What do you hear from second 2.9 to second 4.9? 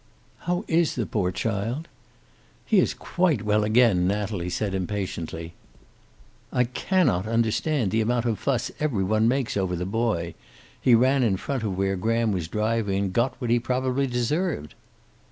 quite well again," Natalie said